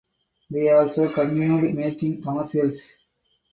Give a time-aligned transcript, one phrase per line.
[0.49, 2.95] They also continued making commercials.